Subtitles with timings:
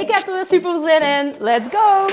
[0.00, 1.34] Ik heb er weer super zin in.
[1.38, 2.06] Let's go!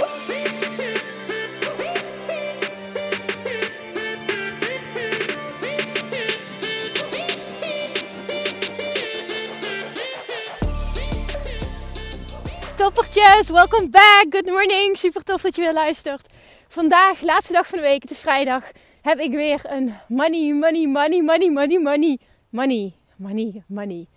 [12.76, 14.26] Toppertjes, welkom back.
[14.30, 14.98] Good morning.
[14.98, 16.34] Super tof dat je weer luistert.
[16.68, 18.64] Vandaag, laatste dag van de week, het is vrijdag,
[19.02, 22.17] heb ik weer een money, money, money, money, money, money,
[22.50, 24.08] money, money, money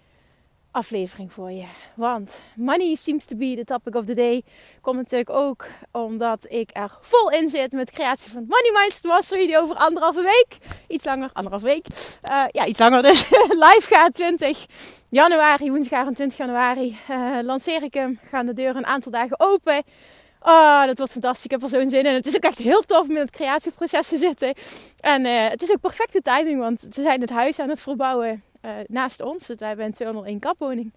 [0.76, 1.64] aflevering voor je.
[1.94, 4.42] Want money seems to be the topic of the day.
[4.80, 9.46] Komt natuurlijk ook omdat ik er vol in zit met creatie van Money Mindset Mastery.
[9.46, 11.86] Die over anderhalve week, iets langer, anderhalve week.
[12.30, 13.28] Uh, ja, iets langer dus.
[13.64, 14.66] Live gaat 20
[15.08, 16.98] januari, woensdag 20 januari.
[17.10, 18.18] Uh, lanceer ik hem.
[18.30, 19.82] Gaan de deuren een aantal dagen open.
[20.40, 21.44] Oh, dat wordt fantastisch.
[21.44, 22.14] Ik heb er zo'n zin in.
[22.14, 24.54] Het is ook echt heel tof om in het creatieproces te zitten.
[25.00, 28.42] En uh, het is ook perfecte timing, want ze zijn het huis aan het verbouwen
[28.66, 29.46] uh, naast ons.
[29.46, 30.92] wij hebben een 201 kapwoning.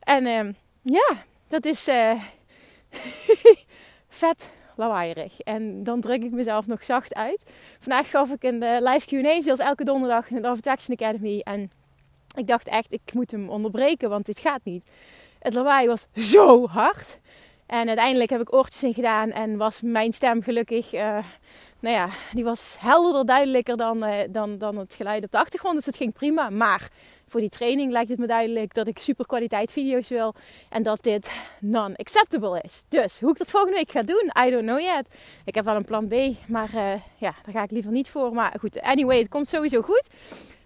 [0.00, 2.22] En uh, ja, dat is uh,
[4.08, 5.40] vet lawaaierig.
[5.40, 7.50] En dan druk ik mezelf nog zacht uit.
[7.78, 11.40] Vandaag gaf ik een live Q&A, zoals elke donderdag in de Attraction Academy.
[11.40, 11.70] En
[12.36, 14.90] ik dacht echt, ik moet hem onderbreken, want dit gaat niet.
[15.38, 17.18] Het lawaai was zo hard.
[17.68, 21.18] En uiteindelijk heb ik oortjes in gedaan en was mijn stem gelukkig, uh,
[21.80, 25.74] nou ja, die was helderder, duidelijker dan, uh, dan, dan het geluid op de achtergrond.
[25.74, 26.50] Dus het ging prima.
[26.50, 26.88] Maar
[27.26, 30.34] voor die training lijkt het me duidelijk dat ik super kwaliteit video's wil
[30.68, 31.30] en dat dit
[31.60, 32.84] non-acceptable is.
[32.88, 35.06] Dus hoe ik dat volgende week ga doen, I don't know yet.
[35.44, 36.14] Ik heb wel een plan B,
[36.46, 38.32] maar uh, ja, daar ga ik liever niet voor.
[38.32, 40.08] Maar goed, anyway, het komt sowieso goed.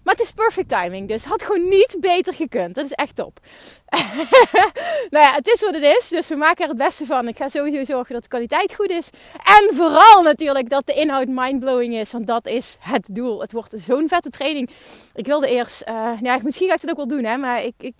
[0.04, 1.08] Maar het is perfect timing.
[1.08, 2.74] Dus had gewoon niet beter gekund.
[2.74, 3.40] Dat is echt top.
[5.10, 6.08] nou ja, het is wat het is.
[6.08, 7.28] Dus we maken er het beste van.
[7.28, 9.10] Ik ga sowieso zorgen dat de kwaliteit goed is.
[9.44, 12.12] En vooral natuurlijk dat de inhoud mindblowing is.
[12.12, 13.40] Want dat is het doel.
[13.40, 14.70] Het wordt zo'n vette training.
[15.14, 15.82] Ik wilde eerst...
[15.88, 17.24] Uh, ja, misschien ga ik het ook wel doen.
[17.24, 17.94] Hè, maar ik, ik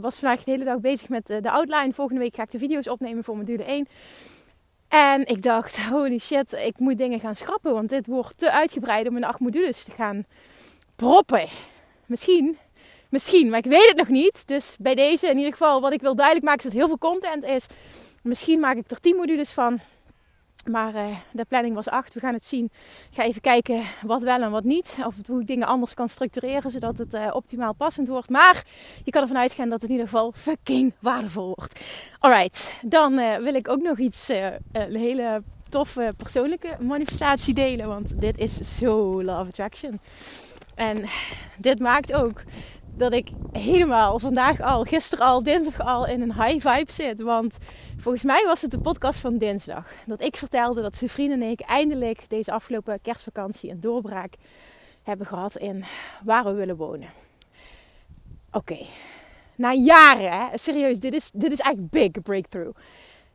[0.00, 1.92] was vandaag de hele dag bezig met de outline.
[1.92, 3.88] Volgende week ga ik de video's opnemen voor module 1.
[4.88, 7.72] En ik dacht, holy shit, ik moet dingen gaan schrappen.
[7.72, 10.24] Want dit wordt te uitgebreid om in acht modules te gaan
[10.96, 11.46] proppen.
[12.06, 12.58] Misschien,
[13.10, 14.46] misschien, maar ik weet het nog niet.
[14.46, 17.10] Dus bij deze in ieder geval, wat ik wil duidelijk maken is dat heel veel
[17.10, 17.66] content is.
[18.22, 19.80] Misschien maak ik er 10 modules van.
[20.70, 22.14] Maar uh, de planning was 8.
[22.14, 22.64] We gaan het zien.
[23.10, 24.96] Ik ga even kijken wat wel en wat niet.
[25.06, 26.70] Of hoe ik dingen anders kan structureren.
[26.70, 28.30] Zodat het uh, optimaal passend wordt.
[28.30, 28.64] Maar
[29.04, 31.80] je kan ervan uitgaan dat het in ieder geval fucking waardevol wordt.
[32.18, 32.72] Alright.
[32.82, 34.28] Dan uh, wil ik ook nog iets.
[34.72, 37.88] een hele toffe persoonlijke manifestatie delen.
[37.88, 40.00] Want dit is zo love attraction.
[40.76, 41.04] En
[41.56, 42.42] dit maakt ook
[42.96, 47.20] dat ik helemaal vandaag al, gisteren al, dinsdag al in een high vibe zit.
[47.20, 47.58] Want
[47.96, 49.88] volgens mij was het de podcast van dinsdag.
[50.06, 54.34] Dat ik vertelde dat zijn vrienden en ik eindelijk deze afgelopen kerstvakantie een doorbraak
[55.02, 55.84] hebben gehad in
[56.24, 57.08] waar we willen wonen.
[58.50, 58.78] Oké,
[59.54, 60.58] na jaren, hè?
[60.58, 62.78] serieus, dit is, dit is echt big breakthrough.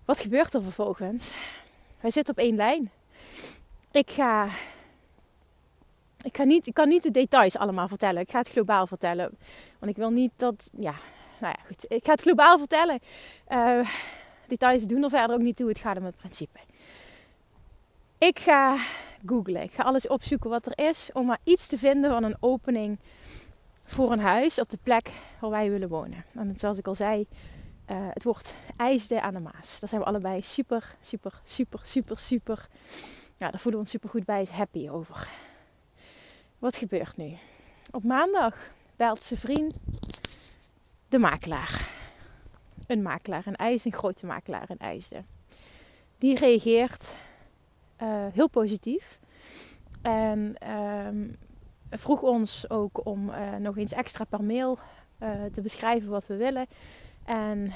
[0.05, 1.31] Wat gebeurt er vervolgens?
[1.99, 2.91] Wij zitten op één lijn.
[3.91, 4.47] Ik ga
[6.23, 8.21] ik, ga niet, ik kan niet de details allemaal vertellen.
[8.21, 9.37] Ik ga het globaal vertellen.
[9.79, 10.69] Want ik wil niet dat.
[10.77, 10.95] Ja,
[11.39, 11.85] nou ja, goed.
[11.87, 12.99] Ik ga het globaal vertellen.
[13.49, 13.89] Uh,
[14.47, 15.67] details doen er verder ook niet toe.
[15.67, 16.59] Het gaat om het principe.
[18.17, 18.77] Ik ga
[19.25, 19.61] googlen.
[19.61, 21.09] Ik ga alles opzoeken wat er is.
[21.13, 22.99] Om maar iets te vinden van een opening
[23.81, 26.25] voor een huis op de plek waar wij willen wonen.
[26.33, 27.25] En zoals ik al zei,
[27.91, 29.79] uh, het wordt IJsde aan de Maas.
[29.79, 32.67] Daar zijn we allebei super, super, super, super, super.
[33.37, 34.47] Ja, daar voelen we ons super goed bij.
[34.51, 35.27] Happy over.
[36.61, 37.37] Wat gebeurt nu?
[37.91, 38.57] Op maandag
[38.95, 39.79] belt zijn vriend
[41.09, 41.89] de makelaar.
[42.87, 45.25] Een makelaar in IJs, een grote makelaar in IJsden.
[46.17, 47.15] Die reageert
[48.01, 49.19] uh, heel positief.
[50.01, 51.33] En uh,
[51.89, 54.79] vroeg ons ook om uh, nog eens extra per mail
[55.19, 56.67] uh, te beschrijven wat we willen.
[57.25, 57.71] En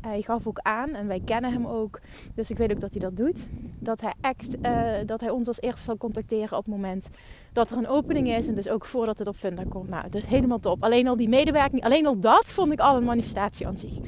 [0.00, 2.00] hij gaf ook aan, en wij kennen hem ook,
[2.34, 3.48] dus ik weet ook dat hij dat doet.
[3.78, 7.08] Dat hij, echt, uh, dat hij ons als eerste zal contacteren op het moment
[7.52, 8.46] dat er een opening is.
[8.46, 9.88] En dus ook voordat het op Funda komt.
[9.88, 10.82] Nou, dat is helemaal top.
[10.82, 13.98] Alleen al die medewerking, alleen al dat vond ik al een manifestatie aan zich.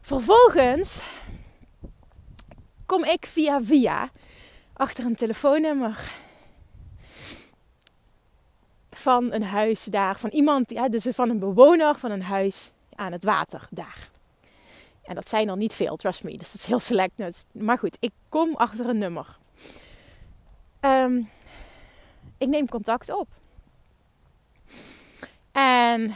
[0.00, 1.02] Vervolgens
[2.86, 4.10] kom ik via via
[4.72, 6.12] achter een telefoonnummer
[8.90, 10.18] van een huis daar.
[10.18, 14.12] Van iemand, dus van een bewoner van een huis aan het water daar.
[15.04, 16.30] En dat zijn er niet veel, trust me.
[16.36, 17.46] Dus dat is heel select.
[17.52, 19.38] Maar goed, ik kom achter een nummer.
[20.80, 21.22] Ehm,
[22.38, 23.28] ik neem contact op.
[25.52, 26.14] En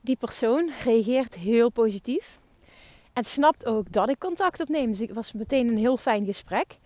[0.00, 2.38] die persoon reageert heel positief.
[3.12, 4.90] En snapt ook dat ik contact opneem.
[4.90, 6.78] Dus het was meteen een heel fijn gesprek.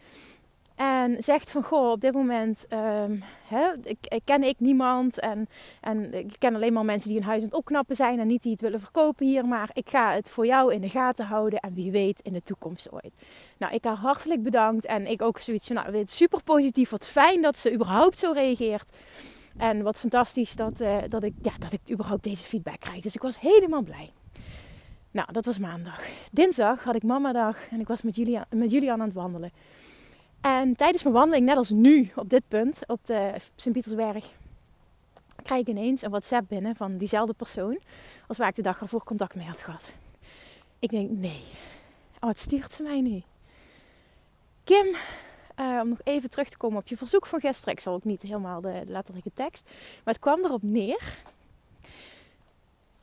[0.78, 3.22] En zegt van, goh, op dit moment um,
[3.82, 5.20] ik, ken ik niemand.
[5.20, 5.48] En,
[5.80, 8.19] en ik ken alleen maar mensen die een huis aan het opknappen zijn.
[8.19, 9.44] En niet die het willen verkopen hier.
[9.44, 11.60] Maar ik ga het voor jou in de gaten houden.
[11.60, 13.12] En wie weet in de toekomst ooit.
[13.56, 14.84] Nou, ik haar hartelijk bedankt.
[14.84, 16.90] En ik ook zoiets van, nou, dit super positief.
[16.90, 18.96] Wat fijn dat ze überhaupt zo reageert.
[19.56, 23.02] En wat fantastisch dat, uh, dat, ik, ja, dat ik überhaupt deze feedback krijg.
[23.02, 24.12] Dus ik was helemaal blij.
[25.10, 26.00] Nou, dat was maandag.
[26.32, 29.52] Dinsdag had ik mamadag en ik was met Julian, met Julian aan het wandelen.
[30.40, 34.32] En tijdens mijn wandeling, net als nu op dit punt, op de Sint-Pietersberg,
[35.43, 37.79] krijg ik ineens een WhatsApp binnen van diezelfde persoon
[38.26, 39.93] als waar ik de dag ervoor contact mee had gehad.
[40.79, 41.43] Ik denk, nee,
[42.14, 43.23] oh, wat stuurt ze mij nu?
[44.64, 44.87] Kim,
[45.56, 47.75] uh, om nog even terug te komen op je verzoek van gisteren.
[47.75, 49.64] Ik zal ook niet helemaal de letterlijke tekst.
[50.05, 51.19] Maar het kwam erop neer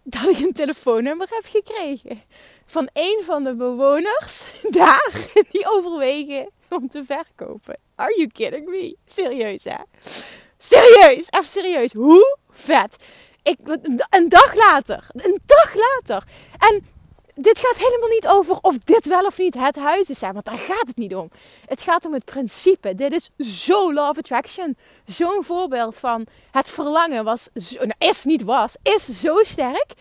[0.06, 2.22] dat ik een telefoonnummer heb gekregen.
[2.66, 5.12] Van een van de bewoners daar
[5.52, 7.78] die overwegen om te verkopen.
[7.96, 8.98] Are you kidding me?
[9.06, 9.78] Serieus hè?
[10.58, 11.94] Serieus, even serieus.
[11.94, 12.96] Hoe vet.
[13.44, 13.58] Ik,
[14.10, 16.24] een dag later, een dag later.
[16.58, 16.86] En
[17.36, 20.58] dit gaat helemaal niet over of dit wel of niet het huis is, want daar
[20.58, 21.30] gaat het niet om.
[21.66, 22.96] Het gaat om het principe.
[22.96, 23.30] Dit is
[23.66, 24.78] zo love attraction.
[25.06, 29.94] Zo'n voorbeeld van het verlangen was, nou, is niet was, is zo sterk.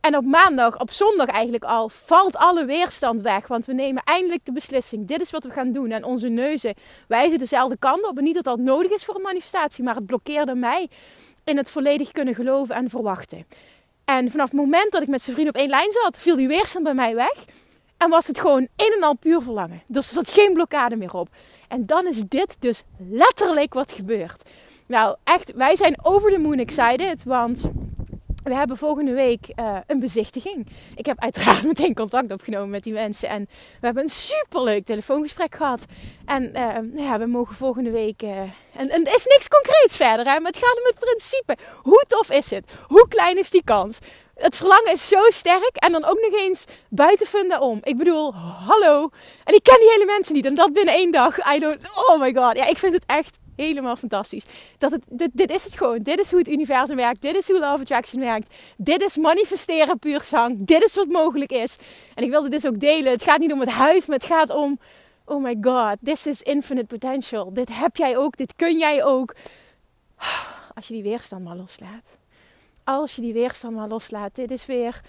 [0.00, 3.46] En op maandag, op zondag eigenlijk al, valt alle weerstand weg.
[3.46, 5.06] Want we nemen eindelijk de beslissing.
[5.06, 5.90] Dit is wat we gaan doen.
[5.90, 6.74] En onze neuzen
[7.08, 8.18] wijzen dezelfde kant op.
[8.18, 10.88] En niet dat dat nodig is voor een manifestatie, maar het blokkeerde mij
[11.44, 13.46] in het volledig kunnen geloven en verwachten.
[14.18, 16.48] En vanaf het moment dat ik met zijn vriend op één lijn zat, viel die
[16.48, 17.44] weerstand bij mij weg.
[17.96, 19.82] En was het gewoon een en al puur verlangen.
[19.86, 21.28] Dus er zat geen blokkade meer op.
[21.68, 24.42] En dan is dit dus letterlijk wat gebeurt.
[24.86, 27.24] Nou, echt, wij zijn over de moon excited.
[27.24, 27.70] Want
[28.42, 30.66] we hebben volgende week uh, een bezichtiging.
[30.94, 33.28] Ik heb uiteraard meteen contact opgenomen met die mensen.
[33.28, 33.48] En
[33.80, 35.84] we hebben een superleuk telefoongesprek gehad.
[36.24, 38.22] En uh, ja, we mogen volgende week.
[38.22, 38.40] Uh,
[38.76, 41.56] en, er is niks concreets verder, hè, maar het gaat om het principe.
[41.82, 42.64] Hoe tof is het?
[42.86, 43.98] Hoe klein is die kans?
[44.34, 45.72] Het verlangen is zo sterk.
[45.74, 47.78] En dan ook nog eens buiten funda om.
[47.82, 49.10] Ik bedoel, hallo.
[49.44, 50.46] En ik ken die hele mensen niet.
[50.46, 51.54] En dat binnen één dag.
[51.54, 51.78] I don't.
[52.08, 52.56] Oh my god.
[52.56, 54.44] Ja, ik vind het echt helemaal fantastisch.
[54.78, 55.98] Dat het, dit, dit is het gewoon.
[55.98, 57.22] Dit is hoe het universum werkt.
[57.22, 58.54] Dit is hoe Love Attraction werkt.
[58.76, 60.66] Dit is manifesteren puur zang.
[60.66, 61.76] Dit is wat mogelijk is.
[62.14, 63.12] En ik wilde dit dus ook delen.
[63.12, 64.78] Het gaat niet om het huis, maar het gaat om...
[65.24, 67.52] Oh my god, this is infinite potential.
[67.52, 69.34] Dit heb jij ook, dit kun jij ook.
[70.74, 72.18] Als je die weerstand maar loslaat.
[72.84, 74.34] Als je die weerstand maar loslaat.
[74.34, 75.00] Dit is weer...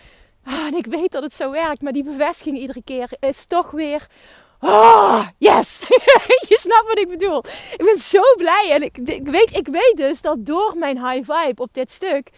[0.44, 3.72] Ah, en ik weet dat het zo werkt, maar die bevestiging iedere keer is toch
[3.72, 4.08] weer
[4.66, 5.80] Oh, yes!
[6.50, 7.38] je snapt wat ik bedoel.
[7.78, 8.70] Ik ben zo blij.
[8.72, 12.30] En ik, ik, weet, ik weet dus dat door mijn high vibe op dit stuk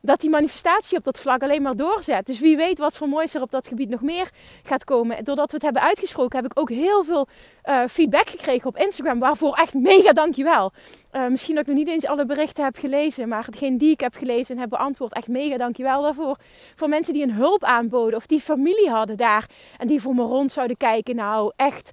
[0.00, 2.26] dat die manifestatie op dat vlak alleen maar doorzet.
[2.26, 4.30] Dus wie weet wat voor moois er op dat gebied nog meer
[4.62, 5.24] gaat komen.
[5.24, 7.26] Doordat we het hebben uitgesproken, heb ik ook heel veel
[7.64, 9.18] uh, feedback gekregen op Instagram.
[9.18, 10.72] Waarvoor echt mega dankjewel.
[11.12, 13.28] Uh, misschien dat ik nog niet eens alle berichten heb gelezen.
[13.28, 16.36] Maar hetgeen die ik heb gelezen en heb beantwoord, echt mega dankjewel daarvoor.
[16.76, 19.46] Voor mensen die een hulp aanboden of die familie hadden daar.
[19.76, 21.16] En die voor me rond zouden kijken.
[21.16, 21.90] Nou, echt...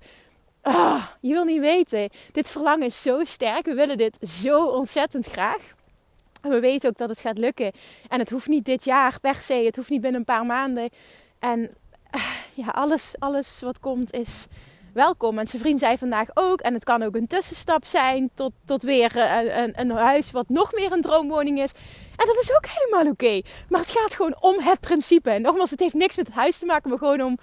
[0.64, 2.10] Oh, je wil niet weten.
[2.32, 3.66] Dit verlangen is zo sterk.
[3.66, 5.74] We willen dit zo ontzettend graag.
[6.50, 7.72] We weten ook dat het gaat lukken.
[8.08, 9.54] En het hoeft niet dit jaar per se.
[9.54, 10.90] Het hoeft niet binnen een paar maanden.
[11.40, 11.70] En
[12.12, 12.22] eh,
[12.54, 14.48] ja, alles, alles wat komt is
[14.94, 15.40] welkom.
[15.40, 16.60] En zijn vriend zei vandaag ook.
[16.60, 20.50] En het kan ook een tussenstap zijn tot, tot weer eh, een, een, huis wat
[20.50, 21.72] nog meer een droomwoning is.
[22.16, 23.42] En dat is ook helemaal oké.
[23.70, 25.30] Maar het gaat gewoon om het principe.
[25.30, 27.38] En nogmaals, het heeft niks met het huis te maken, maar gewoon om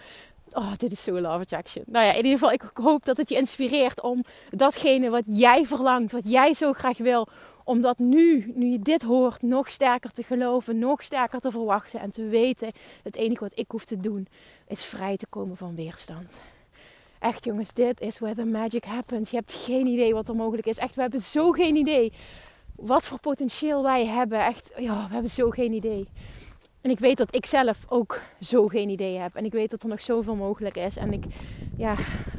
[0.55, 1.85] Oh, dit is zo love attraction.
[1.87, 5.67] Nou ja, in ieder geval, ik hoop dat het je inspireert om datgene wat jij
[5.67, 7.29] verlangt, wat jij zo graag wil,
[7.65, 12.01] om dat nu, nu je dit hoort, nog sterker te geloven, nog sterker te verwachten
[12.01, 14.27] en te weten, het enige wat ik hoef te doen,
[14.67, 16.41] is vrij te komen van weerstand.
[17.19, 19.31] Echt jongens, dit is where the magic happens.
[19.31, 20.79] Je hebt geen idee wat er mogelijk is.
[20.79, 22.13] Echt, we hebben zo geen idee
[22.77, 24.45] wat voor potentieel wij hebben.
[24.45, 26.09] Echt, ja, we hebben zo geen idee.
[26.83, 29.35] En ik weet dat ik zelf ook zo geen idee heb.
[29.37, 30.97] En ik weet dat er nog zoveel mogelijk is.
[30.97, 31.25] En ik,
[31.77, 31.95] ja,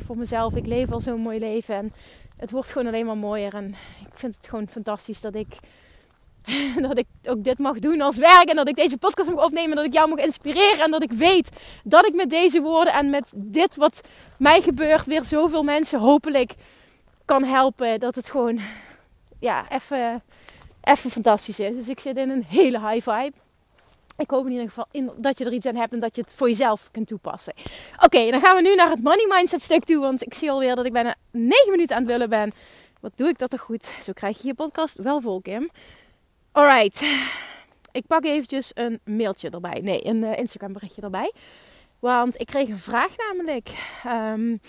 [0.06, 1.76] voor mezelf, ik leef al zo'n mooi leven.
[1.76, 1.94] En
[2.38, 3.54] het wordt gewoon alleen maar mooier.
[3.54, 5.58] En ik vind het gewoon fantastisch dat ik,
[6.88, 8.50] dat ik ook dit mag doen als werk.
[8.50, 9.76] En dat ik deze podcast mag opnemen.
[9.76, 10.84] Dat ik jou mag inspireren.
[10.84, 11.52] En dat ik weet
[11.84, 14.02] dat ik met deze woorden en met dit wat
[14.38, 16.54] mij gebeurt, weer zoveel mensen hopelijk
[17.26, 18.00] kan helpen.
[18.00, 18.60] Dat het gewoon,
[19.40, 21.76] ja, even fantastisch is.
[21.76, 23.43] Dus ik zit in een hele high vibe.
[24.18, 26.22] Ik hoop in ieder geval in, dat je er iets aan hebt en dat je
[26.22, 27.54] het voor jezelf kunt toepassen.
[28.00, 30.00] Oké, dan gaan we nu naar het money mindset stuk toe.
[30.00, 32.52] Want ik zie alweer dat ik bijna 9 minuten aan het lullen ben.
[33.00, 33.92] Wat doe ik dat toch goed?
[34.04, 35.70] Zo krijg je je podcast wel vol, Kim.
[36.52, 37.04] Alright.
[37.92, 39.80] Ik pak eventjes een mailtje erbij.
[39.84, 41.34] Nee, een uh, Instagram berichtje erbij.
[42.00, 43.70] Want ik kreeg een vraag namelijk.
[44.08, 44.60] Um,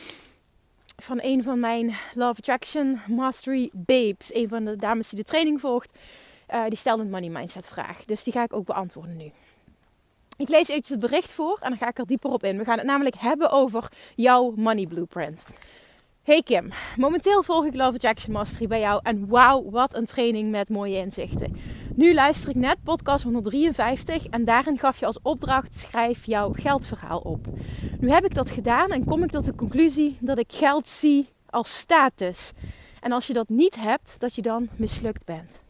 [0.96, 4.34] van een van mijn Love Attraction Mastery Babes.
[4.34, 5.92] Een van de dames die de training volgt.
[6.50, 8.04] Uh, die stelde een money mindset vraag.
[8.04, 9.32] Dus die ga ik ook beantwoorden nu.
[10.36, 12.58] Ik lees eventjes het bericht voor en dan ga ik er dieper op in.
[12.58, 15.44] We gaan het namelijk hebben over jouw money blueprint.
[16.22, 20.50] Hey Kim, momenteel volg ik Love Attraction Mastery bij jou en wauw, wat een training
[20.50, 21.56] met mooie inzichten.
[21.94, 27.18] Nu luister ik net podcast 153 en daarin gaf je als opdracht schrijf jouw geldverhaal
[27.18, 27.46] op.
[28.00, 31.28] Nu heb ik dat gedaan en kom ik tot de conclusie dat ik geld zie
[31.50, 32.52] als status.
[33.00, 35.62] En als je dat niet hebt, dat je dan mislukt bent.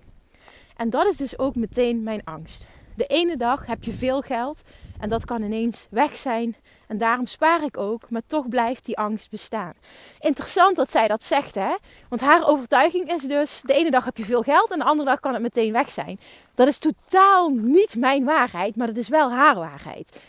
[0.76, 2.66] En dat is dus ook meteen mijn angst.
[2.96, 4.62] De ene dag heb je veel geld
[5.00, 6.56] en dat kan ineens weg zijn.
[6.86, 9.72] En daarom spaar ik ook, maar toch blijft die angst bestaan.
[10.20, 11.74] Interessant dat zij dat zegt, hè?
[12.08, 15.08] Want haar overtuiging is dus: de ene dag heb je veel geld en de andere
[15.08, 16.18] dag kan het meteen weg zijn.
[16.54, 20.20] Dat is totaal niet mijn waarheid, maar dat is wel haar waarheid.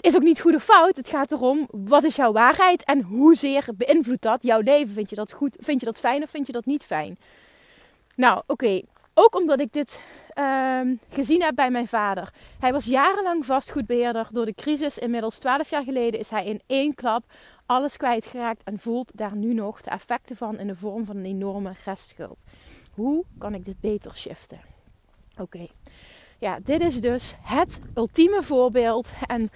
[0.00, 0.96] Is ook niet goed of fout.
[0.96, 4.94] Het gaat erom: wat is jouw waarheid en hoezeer beïnvloedt dat jouw leven?
[4.94, 5.56] Vind je dat goed?
[5.60, 7.18] Vind je dat fijn of vind je dat niet fijn?
[8.14, 8.80] Nou, oké.
[9.14, 10.00] Ook omdat ik dit
[10.38, 12.32] um, gezien heb bij mijn vader.
[12.58, 14.28] Hij was jarenlang vastgoedbeheerder.
[14.30, 17.24] Door de crisis, inmiddels 12 jaar geleden, is hij in één klap
[17.66, 21.24] alles kwijtgeraakt en voelt daar nu nog de effecten van in de vorm van een
[21.24, 22.44] enorme restschuld.
[22.94, 24.60] Hoe kan ik dit beter shiften?
[25.38, 25.66] Oké.
[26.38, 29.12] Ja, dit is dus het ultieme voorbeeld.
[29.26, 29.50] En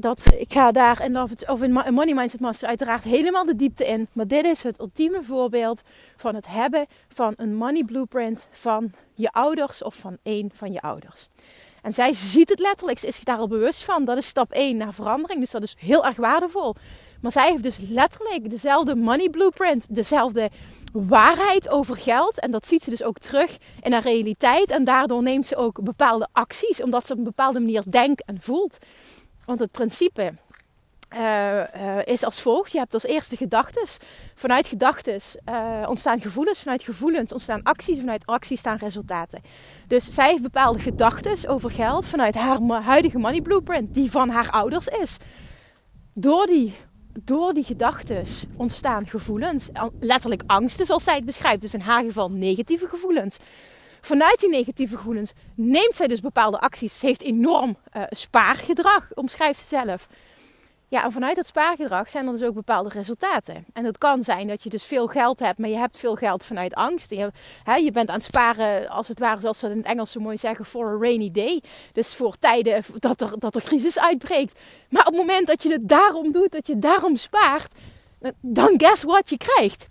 [0.00, 4.08] dat, ik ga daar in, of in Money Mindset Master uiteraard helemaal de diepte in.
[4.12, 5.82] Maar dit is het ultieme voorbeeld
[6.16, 10.80] van het hebben van een money blueprint van je ouders of van één van je
[10.80, 11.28] ouders.
[11.82, 14.04] En zij ziet het letterlijk, ze is zich daar al bewust van.
[14.04, 16.74] Dat is stap 1 naar verandering, dus dat is heel erg waardevol.
[17.20, 20.50] Maar zij heeft dus letterlijk dezelfde money blueprint, dezelfde
[20.92, 22.40] waarheid over geld.
[22.40, 24.70] En dat ziet ze dus ook terug in haar realiteit.
[24.70, 28.40] En daardoor neemt ze ook bepaalde acties, omdat ze op een bepaalde manier denkt en
[28.40, 28.78] voelt.
[29.50, 30.32] Want het principe
[31.16, 32.72] uh, uh, is als volgt.
[32.72, 33.82] Je hebt als eerste gedachten.
[34.34, 36.60] Vanuit gedachten uh, ontstaan gevoelens.
[36.60, 37.98] Vanuit gevoelens ontstaan acties.
[37.98, 39.40] Vanuit acties staan resultaten.
[39.86, 42.06] Dus zij heeft bepaalde gedachten over geld.
[42.06, 43.94] Vanuit haar huidige money blueprint.
[43.94, 45.16] Die van haar ouders is.
[46.14, 46.74] Door die,
[47.24, 48.24] door die gedachten
[48.56, 49.68] ontstaan gevoelens.
[50.00, 51.60] Letterlijk angsten zoals zij het beschrijft.
[51.60, 53.38] Dus in haar geval negatieve gevoelens.
[54.00, 56.98] Vanuit die negatieve gevoelens neemt zij dus bepaalde acties.
[56.98, 57.76] Ze heeft enorm
[58.10, 60.08] spaargedrag, omschrijft ze zelf.
[60.90, 63.64] Ja, en vanuit dat spaargedrag zijn er dus ook bepaalde resultaten.
[63.72, 66.44] En het kan zijn dat je dus veel geld hebt, maar je hebt veel geld
[66.44, 67.10] vanuit angst.
[67.10, 67.32] Je,
[67.64, 70.20] hè, je bent aan het sparen, als het ware, zoals ze in het Engels zo
[70.20, 71.62] mooi zeggen, for a rainy day.
[71.92, 74.58] Dus voor tijden dat er, dat er crisis uitbreekt.
[74.88, 77.72] Maar op het moment dat je het daarom doet, dat je daarom spaart,
[78.40, 79.88] dan guess what je krijgt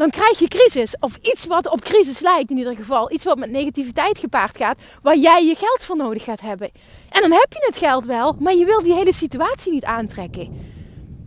[0.00, 0.96] dan krijg je crisis.
[1.00, 3.12] Of iets wat op crisis lijkt in ieder geval.
[3.12, 6.70] Iets wat met negativiteit gepaard gaat, waar jij je geld voor nodig gaat hebben.
[7.08, 10.68] En dan heb je het geld wel, maar je wil die hele situatie niet aantrekken.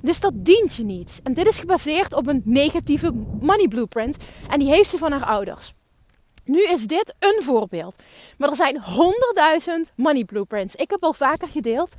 [0.01, 1.19] Dus dat dient je niet.
[1.23, 4.17] En dit is gebaseerd op een negatieve money blueprint.
[4.49, 5.73] En die heeft ze van haar ouders.
[6.45, 7.95] Nu is dit een voorbeeld.
[8.37, 10.75] Maar er zijn honderdduizend money blueprints.
[10.75, 11.95] Ik heb al vaker gedeeld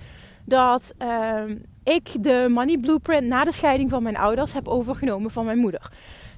[0.47, 1.43] dat uh,
[1.85, 5.91] ik de money blueprint na de scheiding van mijn ouders heb overgenomen van mijn moeder.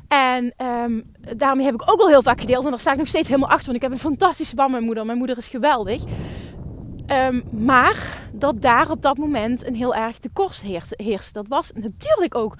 [0.09, 2.65] En um, daarmee heb ik ook al heel vaak gedeeld.
[2.65, 3.65] En daar sta ik nog steeds helemaal achter.
[3.65, 5.07] Want ik heb een fantastische band met mijn moeder.
[5.07, 6.03] Mijn moeder is geweldig.
[7.31, 10.63] Um, maar dat daar op dat moment een heel erg tekort
[10.97, 11.35] heerst.
[11.35, 12.57] Dat was natuurlijk ook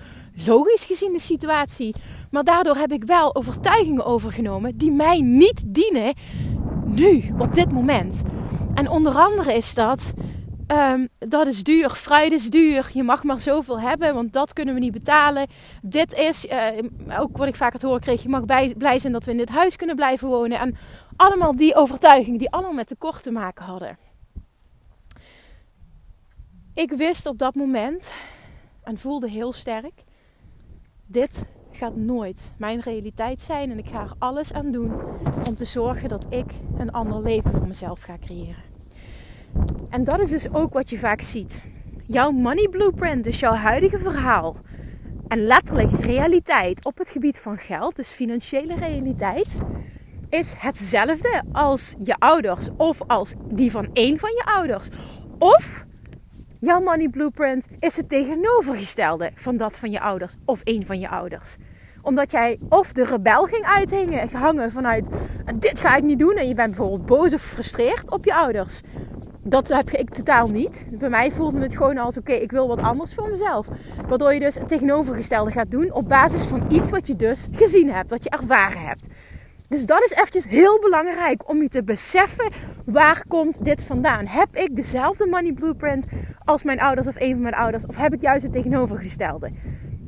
[0.47, 1.95] logisch gezien de situatie.
[2.31, 6.15] Maar daardoor heb ik wel overtuigingen overgenomen die mij niet dienen
[6.85, 8.23] nu, op dit moment.
[8.75, 10.13] En onder andere is dat
[10.73, 12.91] Um, dat is duur, fruit is duur.
[12.93, 15.47] Je mag maar zoveel hebben, want dat kunnen we niet betalen.
[15.83, 16.69] Dit is, uh,
[17.19, 18.45] ook wat ik vaak het horen kreeg, je mag
[18.77, 20.59] blij zijn dat we in dit huis kunnen blijven wonen.
[20.59, 20.77] En
[21.17, 23.99] allemaal die overtuigingen die allemaal met tekort te maken hadden.
[26.75, 28.13] Ik wist op dat moment
[28.83, 30.05] en voelde heel sterk,
[31.07, 33.71] dit gaat nooit mijn realiteit zijn.
[33.71, 34.93] En ik ga er alles aan doen
[35.47, 38.76] om te zorgen dat ik een ander leven voor mezelf ga creëren.
[39.91, 41.63] En dat is dus ook wat je vaak ziet.
[42.07, 44.57] Jouw money blueprint, dus jouw huidige verhaal.
[45.29, 49.69] En letterlijk realiteit op het gebied van geld, dus financiële realiteit,
[50.29, 54.89] is hetzelfde als je ouders of als die van één van je ouders.
[55.39, 55.85] Of
[56.61, 61.09] jouw money blueprint is het tegenovergestelde van dat van je ouders of één van je
[61.09, 61.57] ouders
[62.07, 65.07] omdat jij of de rebel ging uithangen vanuit
[65.55, 66.35] dit ga ik niet doen.
[66.35, 68.81] En je bent bijvoorbeeld boos of gefrustreerd op je ouders.
[69.49, 70.87] Dat heb ik totaal niet.
[70.91, 73.67] Bij mij voelde het gewoon als: oké, ik wil wat anders voor mezelf.
[74.09, 77.91] Waardoor je dus het tegenovergestelde gaat doen op basis van iets wat je dus gezien
[77.91, 79.07] hebt, wat je ervaren hebt.
[79.69, 82.53] Dus dat is eventjes heel belangrijk om je te beseffen
[82.85, 84.27] waar komt dit vandaan.
[84.27, 86.07] Heb ik dezelfde money blueprint
[86.45, 87.87] als mijn ouders of een van mijn ouders?
[87.87, 89.51] Of heb ik juist het tegenovergestelde?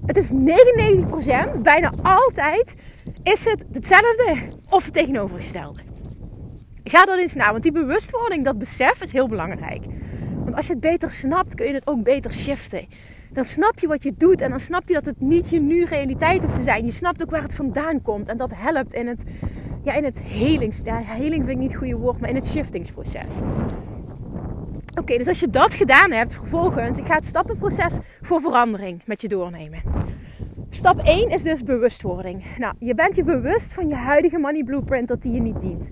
[0.07, 2.75] Het is 99%, bijna altijd,
[3.23, 4.37] is het hetzelfde
[4.69, 5.88] of het tegenovergestelde.
[6.89, 9.85] Ga dat eens na, want die bewustwording, dat besef is heel belangrijk.
[10.45, 12.87] Want als je het beter snapt, kun je het ook beter shiften.
[13.33, 15.85] Dan snap je wat je doet en dan snap je dat het niet je nu
[15.85, 16.85] realiteit hoeft te zijn.
[16.85, 19.25] Je snapt ook waar het vandaan komt en dat helpt in het,
[19.83, 20.81] ja, in het helings...
[20.85, 23.27] Ja, heling vind ik niet het goede woord, maar in het shiftingsproces.
[25.01, 29.21] Oké, dus als je dat gedaan hebt, vervolgens, ik ga het stappenproces voor verandering met
[29.21, 29.83] je doornemen.
[30.71, 32.45] Stap 1 is dus bewustwording.
[32.59, 35.91] Nou, je bent je bewust van je huidige money blueprint dat die je niet dient.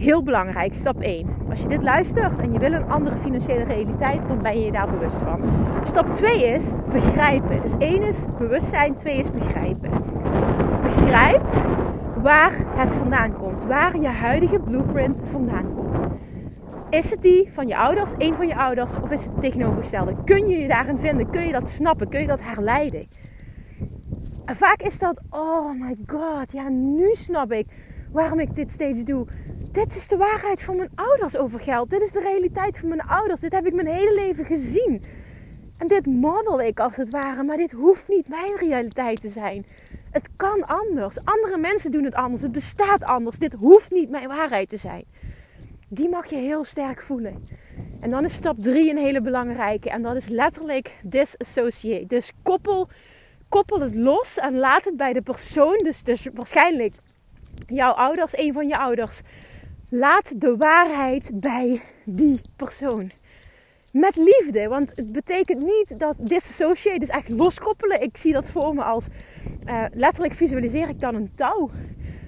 [0.00, 1.26] Heel belangrijk, stap 1.
[1.48, 4.72] Als je dit luistert en je wil een andere financiële realiteit, dan ben je je
[4.72, 5.40] daar bewust van.
[5.84, 7.62] Stap 2 is begrijpen.
[7.62, 9.90] Dus 1 is bewustzijn, 2 is begrijpen.
[10.82, 11.42] Begrijp
[12.22, 13.64] waar het vandaan komt.
[13.64, 16.06] Waar je huidige blueprint vandaan komt.
[16.90, 20.14] Is het die van je ouders, een van je ouders, of is het het tegenovergestelde?
[20.24, 21.30] Kun je je daarin vinden?
[21.30, 22.08] Kun je dat snappen?
[22.08, 23.08] Kun je dat herleiden?
[24.44, 27.66] En vaak is dat, oh my god, ja, nu snap ik
[28.12, 29.26] waarom ik dit steeds doe.
[29.72, 31.90] Dit is de waarheid van mijn ouders over geld.
[31.90, 33.40] Dit is de realiteit van mijn ouders.
[33.40, 35.02] Dit heb ik mijn hele leven gezien.
[35.76, 39.66] En dit model ik als het ware, maar dit hoeft niet mijn realiteit te zijn.
[40.10, 41.24] Het kan anders.
[41.24, 42.42] Andere mensen doen het anders.
[42.42, 43.38] Het bestaat anders.
[43.38, 45.04] Dit hoeft niet mijn waarheid te zijn.
[45.88, 47.44] Die mag je heel sterk voelen.
[48.00, 49.90] En dan is stap 3 een hele belangrijke.
[49.90, 52.06] En dat is letterlijk disassociate.
[52.06, 52.88] Dus koppel,
[53.48, 55.76] koppel het los en laat het bij de persoon.
[55.78, 56.94] Dus, dus waarschijnlijk
[57.70, 59.20] jouw ouders, een van je ouders.
[59.88, 63.10] Laat de waarheid bij die persoon.
[63.90, 68.02] Met liefde, want het betekent niet dat disassociate, dus echt loskoppelen.
[68.02, 69.06] Ik zie dat voor me als
[69.64, 71.70] uh, letterlijk visualiseer ik dan een touw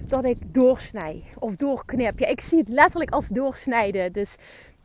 [0.07, 2.19] dat ik doorsnij of doorknip.
[2.19, 4.11] Ja, ik zie het letterlijk als doorsnijden.
[4.11, 4.35] Dus,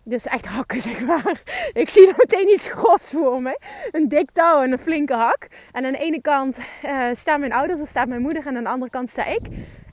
[0.09, 1.43] dus echt hakken, zeg maar.
[1.73, 3.59] Ik zie meteen iets gros voor me.
[3.91, 5.47] Een dik touw en een flinke hak.
[5.73, 8.47] En aan de ene kant uh, staan mijn ouders of staat mijn moeder.
[8.47, 9.41] En aan de andere kant sta ik.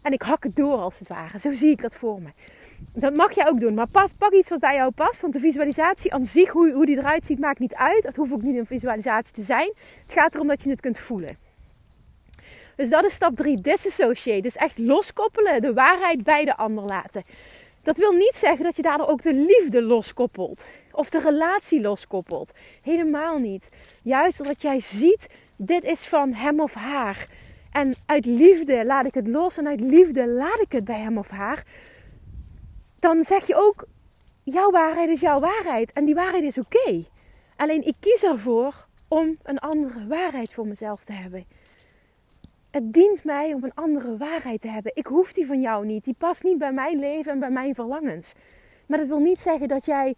[0.01, 1.39] En ik hak het door als het ware.
[1.39, 2.29] Zo zie ik dat voor me.
[2.93, 3.73] Dat mag jij ook doen.
[3.73, 5.21] Maar pas, pak iets wat bij jou past.
[5.21, 8.03] Want de visualisatie aan zich, hoe, hoe die eruit ziet, maakt niet uit.
[8.03, 9.73] Het hoeft ook niet een visualisatie te zijn.
[10.01, 11.37] Het gaat erom dat je het kunt voelen.
[12.75, 14.41] Dus dat is stap 3, disassociate.
[14.41, 17.23] Dus echt loskoppelen, de waarheid bij de ander laten.
[17.85, 20.63] Dat wil niet zeggen dat je daardoor ook de liefde loskoppelt.
[20.91, 22.51] Of de relatie loskoppelt.
[22.81, 23.69] Helemaal niet.
[24.01, 27.27] Juist dat jij ziet, dit is van hem of haar.
[27.71, 31.17] En uit liefde laat ik het los en uit liefde laat ik het bij hem
[31.17, 31.63] of haar.
[32.99, 33.87] Dan zeg je ook,
[34.43, 35.93] jouw waarheid is jouw waarheid.
[35.93, 37.05] En die waarheid is oké.
[37.55, 41.45] Alleen ik kies ervoor om een andere waarheid voor mezelf te hebben.
[42.75, 44.91] Het dient mij om een andere waarheid te hebben.
[44.95, 46.03] Ik hoef die van jou niet.
[46.03, 48.33] Die past niet bij mijn leven en bij mijn verlangens.
[48.85, 50.15] Maar dat wil niet zeggen dat jij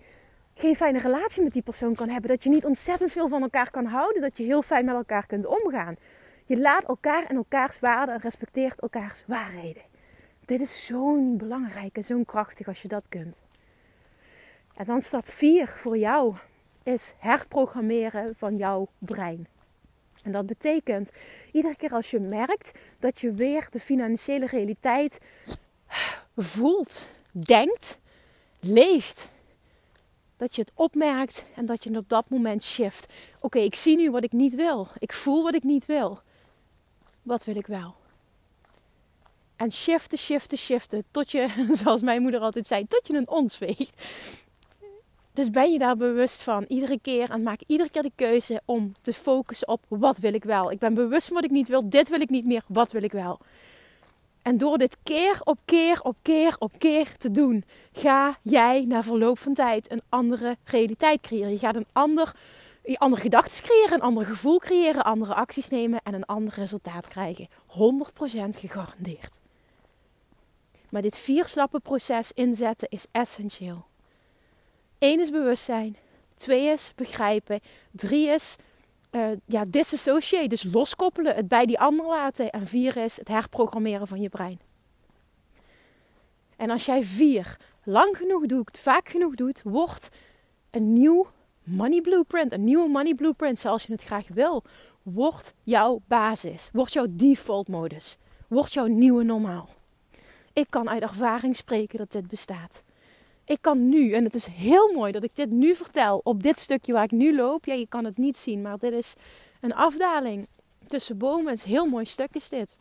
[0.54, 2.30] geen fijne relatie met die persoon kan hebben.
[2.30, 4.22] Dat je niet ontzettend veel van elkaar kan houden.
[4.22, 5.96] Dat je heel fijn met elkaar kunt omgaan.
[6.46, 9.84] Je laat elkaar en elkaars waarden en respecteert elkaars waarheden.
[10.46, 13.38] Dit is zo'n belangrijk en zo'n krachtig als je dat kunt.
[14.76, 16.36] En dan stap 4 voor jou
[16.84, 19.48] is herprogrammeren van jouw brein.
[20.28, 21.10] En dat betekent
[21.52, 25.18] iedere keer als je merkt dat je weer de financiële realiteit
[26.36, 28.00] voelt, denkt,
[28.60, 29.30] leeft.
[30.38, 33.14] Dat je het opmerkt en dat je het op dat moment shift.
[33.40, 34.88] Oké, ik zie nu wat ik niet wil.
[34.98, 36.20] Ik voel wat ik niet wil.
[37.22, 37.96] Wat wil ik wel?
[39.56, 41.04] En shiften, shiften, shiften.
[41.12, 41.48] Tot je,
[41.84, 44.04] zoals mijn moeder altijd zei, tot je een ons weegt.
[45.38, 48.92] Dus ben je daar bewust van iedere keer en maak iedere keer de keuze om
[49.02, 50.72] te focussen op wat wil ik wel.
[50.72, 51.90] Ik ben bewust van wat ik niet wil.
[51.90, 52.64] Dit wil ik niet meer.
[52.68, 53.40] Wat wil ik wel?
[54.42, 59.04] En door dit keer op keer op keer op keer te doen, ga jij na
[59.04, 61.52] verloop van tijd een andere realiteit creëren.
[61.52, 62.32] Je gaat een ander,
[62.94, 67.48] andere gedachten creëren, een ander gevoel creëren, andere acties nemen en een ander resultaat krijgen.
[67.68, 69.40] 100% gegarandeerd.
[70.90, 73.86] Maar dit vierslappenproces inzetten is essentieel.
[75.00, 75.98] Eén is bewustzijn.
[76.36, 77.60] Twee is begrijpen.
[77.92, 78.56] Drie is
[79.12, 82.50] uh, ja, disassociate, dus loskoppelen, het bij die ander laten.
[82.50, 84.60] En vier is het herprogrammeren van je brein.
[86.56, 90.10] En als jij vier lang genoeg doet, vaak genoeg doet, wordt
[90.70, 91.28] een nieuw
[91.64, 94.64] money blueprint, een nieuwe money blueprint zoals je het graag wil,
[95.04, 99.70] wordt jouw basis, wordt jouw default modus, wordt jouw nieuwe normaal.
[100.54, 102.82] Ik kan uit ervaring spreken dat dit bestaat.
[103.48, 106.60] Ik kan nu, en het is heel mooi dat ik dit nu vertel op dit
[106.60, 107.66] stukje waar ik nu loop.
[107.66, 109.14] Ja, je kan het niet zien, maar dit is
[109.62, 110.48] een afdaling
[110.88, 111.48] tussen bomen.
[111.48, 112.76] Het is een heel mooi stuk is dit.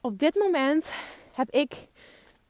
[0.00, 0.92] Op dit moment
[1.32, 1.86] heb ik,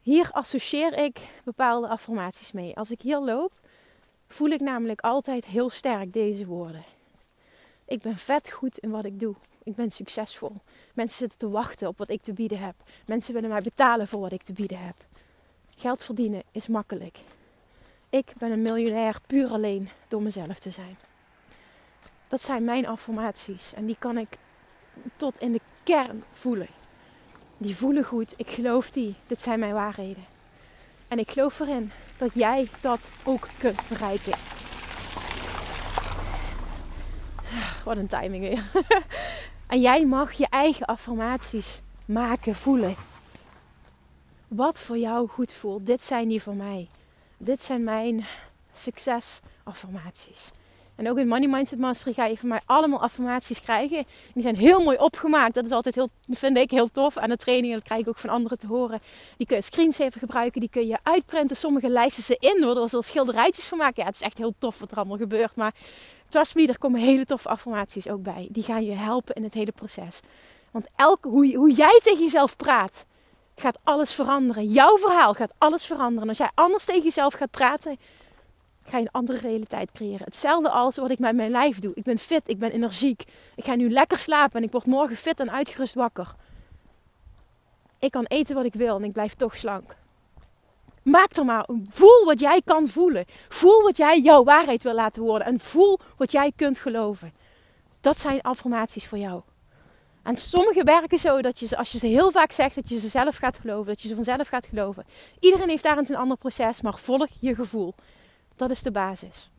[0.01, 2.77] hier associeer ik bepaalde affirmaties mee.
[2.77, 3.53] Als ik hier loop,
[4.29, 6.85] voel ik namelijk altijd heel sterk deze woorden.
[7.85, 9.35] Ik ben vet goed in wat ik doe.
[9.63, 10.53] Ik ben succesvol.
[10.95, 12.75] Mensen zitten te wachten op wat ik te bieden heb.
[13.07, 14.97] Mensen willen mij betalen voor wat ik te bieden heb.
[15.85, 17.19] Geld verdienen is makkelijk.
[18.11, 20.97] Ik ben een miljonair puur alleen door mezelf te zijn.
[22.29, 24.29] Dat zijn mijn affirmaties en die kan ik
[25.17, 26.69] tot in de kern voelen.
[27.59, 29.15] Die voelen goed, ik geloof die.
[29.27, 30.25] Dit zijn mijn waarheden.
[31.09, 34.39] En ik geloof erin dat jij dat ook kunt bereiken.
[37.85, 38.71] Wat een timing weer.
[39.67, 42.97] en jij mag je eigen affirmaties maken, voelen
[44.57, 45.87] wat voor jou goed voelt.
[45.87, 46.89] Dit zijn die voor mij.
[47.39, 48.25] Dit zijn mijn
[48.73, 50.51] succesaffirmaties.
[50.95, 54.05] En ook in Money Mindset Mastery ga je van mij allemaal affirmaties krijgen.
[54.35, 55.55] Die zijn heel mooi opgemaakt.
[55.55, 57.77] Dat is altijd heel, vind ik heel tof aan de trainingen.
[57.77, 59.01] Dat krijg ik ook van anderen te horen.
[59.37, 60.61] Die kun je screensaver gebruiken.
[60.61, 61.57] Die kun je uitprinten.
[61.57, 62.89] Sommige lijsten ze in.
[62.89, 64.03] Ze er schilderijtjes van maken.
[64.03, 65.57] Ja, het is echt heel tof wat er allemaal gebeurt.
[65.57, 65.75] Maar
[66.29, 68.49] trust me, er komen hele toffe affirmaties ook bij.
[68.51, 70.21] Die gaan je helpen in het hele proces.
[70.71, 73.05] Want elke, hoe, hoe jij tegen jezelf praat
[73.55, 74.65] gaat alles veranderen.
[74.67, 76.29] Jouw verhaal gaat alles veranderen.
[76.29, 77.99] Als jij anders tegen jezelf gaat praten,
[78.87, 80.25] ga je een andere realiteit creëren.
[80.25, 81.93] Hetzelfde als wat ik met mijn lijf doe.
[81.95, 83.25] Ik ben fit, ik ben energiek.
[83.55, 86.35] Ik ga nu lekker slapen en ik word morgen fit en uitgerust wakker.
[87.99, 89.97] Ik kan eten wat ik wil en ik blijf toch slank.
[91.03, 91.69] Maak er maar.
[91.89, 93.25] Voel wat jij kan voelen.
[93.49, 95.47] Voel wat jij jouw waarheid wil laten worden.
[95.47, 97.33] En voel wat jij kunt geloven.
[98.01, 99.43] Dat zijn affirmaties voor jou.
[100.25, 102.99] En sommige werken zo dat je ze, als je ze heel vaak zegt, dat je
[102.99, 103.87] ze zelf gaat geloven.
[103.87, 105.05] Dat je ze vanzelf gaat geloven.
[105.41, 107.95] Iedereen heeft daarin een ander proces, maar volg je gevoel.
[108.57, 109.51] Dat is de basis.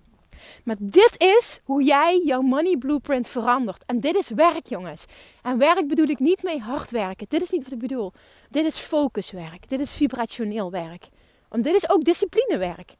[0.64, 3.84] Maar dit is hoe jij jouw money blueprint verandert.
[3.86, 5.06] En dit is werk, jongens.
[5.42, 7.26] En werk bedoel ik niet mee hard werken.
[7.30, 8.12] Dit is niet wat ik bedoel.
[8.50, 9.70] Dit is focuswerk.
[9.70, 11.08] Dit is vibrationeel werk.
[11.50, 12.96] Want dit is ook disciplinewerk.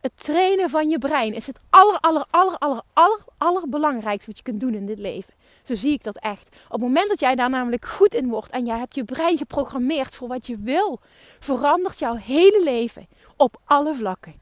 [0.00, 4.42] Het trainen van je brein is het aller, aller, aller, aller, aller, allerbelangrijkste wat je
[4.42, 5.34] kunt doen in dit leven.
[5.62, 6.48] Zo zie ik dat echt.
[6.64, 9.36] Op het moment dat jij daar namelijk goed in wordt en jij hebt je brein
[9.36, 11.00] geprogrammeerd voor wat je wil,
[11.38, 14.34] verandert jouw hele leven op alle vlakken.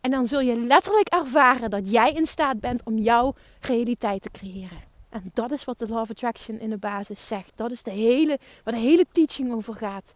[0.00, 4.30] En dan zul je letterlijk ervaren dat jij in staat bent om jouw realiteit te
[4.30, 4.82] creëren.
[5.08, 7.52] En dat is wat de Law of Attraction in de basis zegt.
[7.54, 10.14] Dat is de hele, waar de hele teaching over gaat.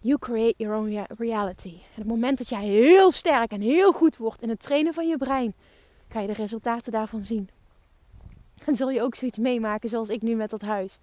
[0.00, 1.68] You create your own reality.
[1.68, 4.94] En op het moment dat jij heel sterk en heel goed wordt in het trainen
[4.94, 5.54] van je brein,
[6.08, 7.48] ga je de resultaten daarvan zien.
[8.64, 10.98] Dan zul je ook zoiets meemaken zoals ik nu met dat huis.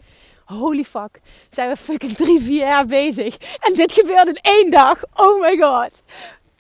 [0.46, 3.38] Holy fuck, zijn we fucking drie, vier jaar bezig.
[3.60, 5.04] En dit gebeurt in één dag.
[5.16, 6.04] Oh my god.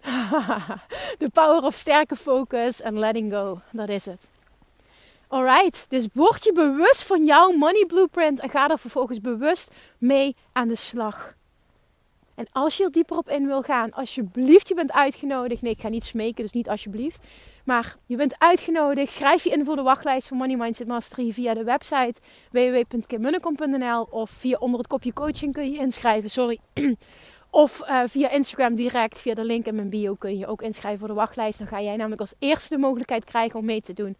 [1.19, 3.59] The power of sterke focus en letting go.
[3.71, 4.29] Dat is het.
[5.27, 10.35] Alright, dus word je bewust van jouw money blueprint en ga er vervolgens bewust mee
[10.51, 11.35] aan de slag.
[12.35, 15.61] En als je er dieper op in wil gaan, alsjeblieft, je bent uitgenodigd.
[15.61, 17.23] Nee, ik ga niet smeken, dus niet alsjeblieft.
[17.67, 19.13] Maar je bent uitgenodigd.
[19.13, 22.13] Schrijf je in voor de wachtlijst van Money Mindset Mastery via de website
[22.51, 26.29] www.kimmunnekom.nl of via onder het kopje coaching kun je inschrijven.
[26.29, 26.59] Sorry.
[27.49, 30.99] Of uh, via Instagram direct, via de link in mijn bio kun je ook inschrijven
[30.99, 31.59] voor de wachtlijst.
[31.59, 34.17] Dan ga jij namelijk als eerste de mogelijkheid krijgen om mee te doen.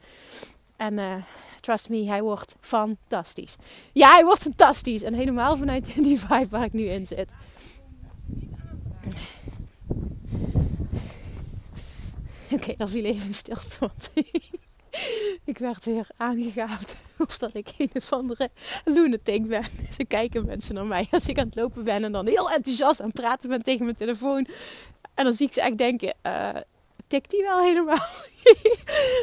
[0.76, 1.14] En uh,
[1.62, 3.56] trust me, hij wordt fantastisch.
[3.92, 5.04] Ja, hij wordt fantastisch.
[5.04, 7.30] En helemaal vanuit die vibe waar ik nu in zit.
[12.56, 13.76] Oké, dan viel even stilte.
[13.80, 14.10] Want
[15.52, 16.96] ik werd weer aangegaafd
[17.28, 18.50] of dat ik een of andere
[18.86, 19.66] lunatic ben.
[19.92, 23.00] Ze kijken mensen naar mij als ik aan het lopen ben en dan heel enthousiast
[23.00, 24.48] aan het praten ben tegen mijn telefoon.
[25.14, 26.50] En dan zie ik ze echt denken, uh,
[27.08, 28.06] tikt die wel helemaal?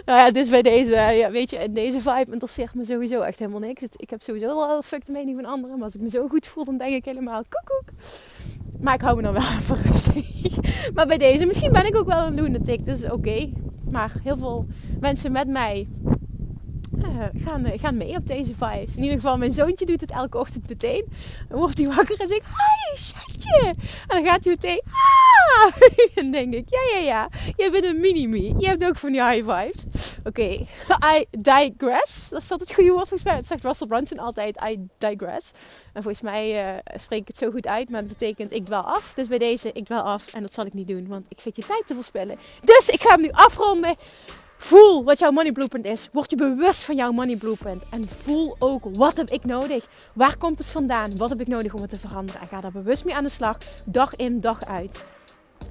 [0.07, 3.61] nou ja, dus bij deze, ja, weet je, deze vibe interesseert me sowieso echt helemaal
[3.61, 3.83] niks.
[3.97, 5.77] Ik heb sowieso wel fuck de mening van anderen.
[5.77, 7.89] Maar als ik me zo goed voel, dan denk ik helemaal koekoek.
[8.85, 10.92] Maar ik hou me dan wel even rustig.
[10.94, 13.49] maar bij deze, misschien ben ik ook wel een lunatic, dus oké.
[13.90, 14.66] Maar heel veel
[15.01, 15.88] mensen met mij
[17.44, 18.96] gaan, uh, gaan mee op deze vibes.
[18.96, 21.05] In ieder geval, mijn zoontje doet het elke ochtend meteen.
[21.48, 23.74] Dan wordt hij wakker en zegt, hi, schatje.
[24.07, 25.72] En dan gaat hij meteen, ah.
[26.24, 27.29] en denk ik, ja, ja, ja.
[27.57, 28.55] Jij bent een mini-me.
[28.59, 29.85] Je hebt ook van die high vibes.
[30.24, 30.66] Oké,
[31.16, 32.29] I digress.
[32.29, 33.42] Dat is het goede woord volgens mij.
[33.42, 35.53] Zegt Russell Brunson altijd, I digress.
[35.92, 38.83] En volgens mij uh, spreek ik het zo goed uit, maar het betekent ik dwel
[38.83, 39.12] af.
[39.16, 40.33] Dus bij deze, ik dwel af.
[40.33, 42.38] En dat zal ik niet doen, want ik zit je tijd te verspillen.
[42.64, 43.96] Dus ik ga hem nu afronden.
[44.57, 46.09] Voel wat jouw money blueprint is.
[46.12, 47.83] Word je bewust van jouw money blueprint.
[47.90, 49.87] En voel ook wat heb ik nodig?
[50.12, 51.17] Waar komt het vandaan?
[51.17, 52.40] Wat heb ik nodig om het te veranderen?
[52.40, 53.59] En ga daar bewust mee aan de slag.
[53.85, 55.05] Dag in, dag uit.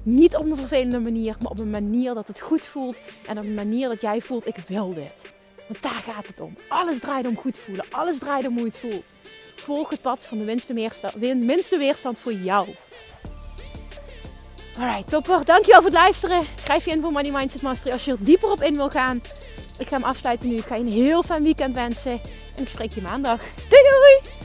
[0.02, 3.00] Niet op een vervelende manier, maar op een manier dat het goed voelt.
[3.26, 5.32] En op een manier dat jij voelt, ik wil dit.
[5.68, 6.56] Want daar gaat het om.
[6.68, 7.84] Alles draait om goed voelen.
[7.90, 9.14] Alles draait om hoe je het voelt.
[9.54, 12.68] Volg het pad van de minste weerstand, minste weerstand voor jou.
[14.78, 15.44] Alright, topper.
[15.44, 16.46] Dankjewel voor het luisteren.
[16.56, 19.22] Schrijf je in voor Money Mindset Mastery als je er dieper op in wil gaan.
[19.78, 20.56] Ik ga hem afsluiten nu.
[20.56, 22.20] Ik ga je een heel fijn weekend wensen.
[22.56, 23.40] En ik spreek je maandag.
[23.68, 24.42] Doei doei!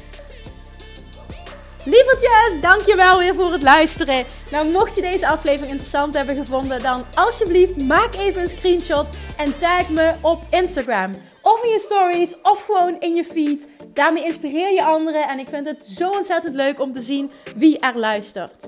[1.85, 4.25] Lievertjes, dankjewel weer voor het luisteren.
[4.51, 9.05] Nou, mocht je deze aflevering interessant hebben gevonden, dan alsjeblieft maak even een screenshot
[9.37, 11.15] en tag me op Instagram.
[11.41, 13.67] Of in je stories, of gewoon in je feed.
[13.93, 17.79] Daarmee inspireer je anderen en ik vind het zo ontzettend leuk om te zien wie
[17.79, 18.67] er luistert.